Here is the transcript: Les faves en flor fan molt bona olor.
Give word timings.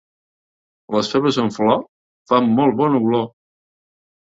Les 0.95 1.09
faves 1.11 1.37
en 1.43 1.51
flor 1.59 1.85
fan 2.33 2.51
molt 2.57 2.81
bona 2.83 3.05
olor. 3.11 3.31